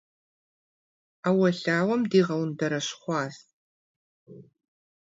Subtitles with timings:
[1.21, 3.35] Ӏэуэлъауэм дигъэундэрэщхъуащ.